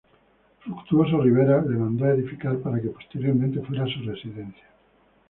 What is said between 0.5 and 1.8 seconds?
Fructuoso Rivera, la